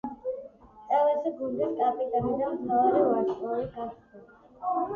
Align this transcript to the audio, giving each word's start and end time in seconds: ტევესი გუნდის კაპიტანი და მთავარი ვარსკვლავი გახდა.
ტევესი 0.93 1.33
გუნდის 1.41 1.75
კაპიტანი 1.83 2.33
და 2.41 2.49
მთავარი 2.55 2.97
ვარსკვლავი 3.11 3.69
გახდა. 3.79 4.27